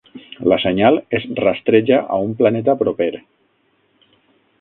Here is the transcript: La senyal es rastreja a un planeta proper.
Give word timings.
La 0.51 0.57
senyal 0.61 0.95
es 1.17 1.27
rastreja 1.39 1.99
a 2.15 2.17
un 2.29 2.33
planeta 2.39 2.75
proper. 2.81 3.11